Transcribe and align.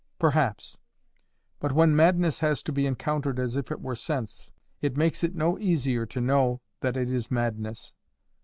"Perhaps. 0.17 0.77
But 1.59 1.73
when 1.73 1.95
madness 1.95 2.39
has 2.39 2.63
to 2.63 2.71
be 2.71 2.87
encountered 2.87 3.37
as 3.37 3.55
if 3.55 3.69
it 3.69 3.79
were 3.81 3.93
sense, 3.93 4.49
it 4.81 4.97
makes 4.97 5.23
it 5.23 5.35
no 5.35 5.59
easier 5.59 6.07
to 6.07 6.19
know 6.19 6.59
that 6.79 6.97
it 6.97 7.11
is 7.13 7.29
madness." 7.29 7.93